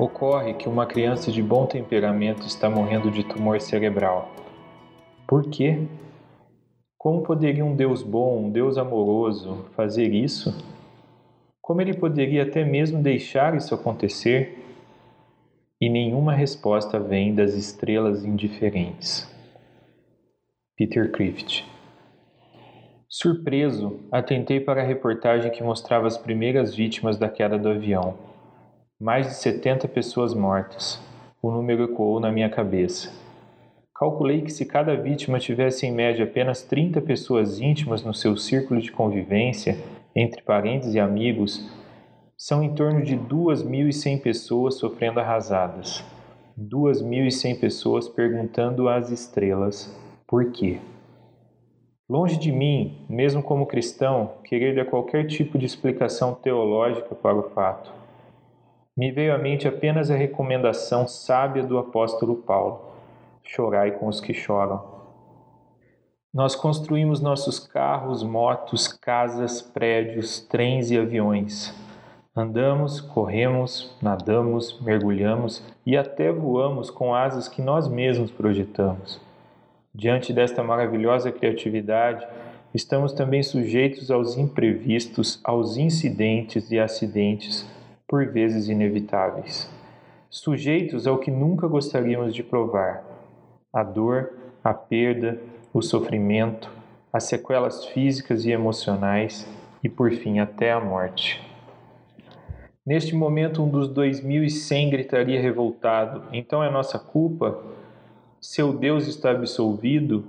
[0.00, 4.30] Ocorre que uma criança de bom temperamento está morrendo de tumor cerebral.
[5.28, 5.86] Por quê?
[6.96, 10.56] Como poderia um Deus bom, um Deus amoroso, fazer isso?
[11.60, 14.64] Como ele poderia até mesmo deixar isso acontecer?
[15.78, 19.30] E nenhuma resposta vem das estrelas indiferentes.
[20.78, 21.62] Peter Crift
[23.06, 28.29] Surpreso, atentei para a reportagem que mostrava as primeiras vítimas da queda do avião.
[29.02, 31.00] Mais de 70 pessoas mortas.
[31.40, 33.10] O número ecoou na minha cabeça.
[33.94, 38.78] Calculei que se cada vítima tivesse em média apenas 30 pessoas íntimas no seu círculo
[38.78, 39.78] de convivência,
[40.14, 41.66] entre parentes e amigos,
[42.36, 46.04] são em torno de 2.100 pessoas sofrendo arrasadas.
[46.58, 49.98] 2.100 pessoas perguntando às estrelas
[50.28, 50.78] por quê.
[52.06, 57.48] Longe de mim, mesmo como cristão, querer dar qualquer tipo de explicação teológica para o
[57.54, 57.99] fato
[58.96, 62.80] me veio à mente apenas a recomendação sábia do apóstolo Paulo:
[63.42, 65.00] chorai com os que choram.
[66.32, 71.74] Nós construímos nossos carros, motos, casas, prédios, trens e aviões.
[72.36, 79.20] Andamos, corremos, nadamos, mergulhamos e até voamos com asas que nós mesmos projetamos.
[79.92, 82.24] Diante desta maravilhosa criatividade,
[82.72, 87.68] estamos também sujeitos aos imprevistos, aos incidentes e acidentes
[88.10, 89.70] por vezes inevitáveis,
[90.28, 93.04] sujeitos ao que nunca gostaríamos de provar:
[93.72, 94.32] a dor,
[94.64, 95.40] a perda,
[95.72, 96.68] o sofrimento,
[97.12, 99.48] as sequelas físicas e emocionais
[99.80, 101.40] e, por fim, até a morte.
[102.84, 107.62] Neste momento, um dos 2100 gritaria revoltado: Então é nossa culpa?
[108.40, 110.24] Seu Deus está absolvido?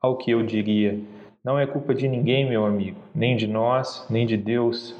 [0.00, 1.00] Ao que eu diria:
[1.44, 4.94] Não é culpa de ninguém, meu amigo, nem de nós, nem de Deus.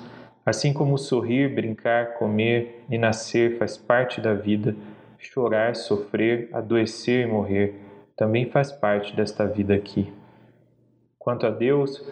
[0.45, 4.77] Assim como sorrir, brincar, comer e nascer faz parte da vida,
[5.19, 7.81] chorar, sofrer, adoecer e morrer
[8.17, 10.13] também faz parte desta vida aqui.
[11.19, 12.03] Quanto a Deus,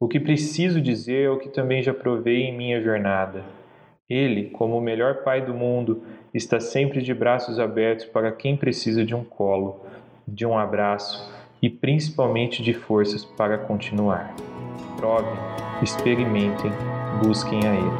[0.00, 3.44] o que preciso dizer é o que também já provei em minha jornada.
[4.08, 6.02] Ele, como o melhor pai do mundo,
[6.34, 9.80] está sempre de braços abertos para quem precisa de um colo,
[10.26, 11.30] de um abraço
[11.62, 14.34] e principalmente de forças para continuar.
[14.96, 15.38] Provem,
[15.82, 16.72] experimentem
[17.20, 17.92] busquem a Ele.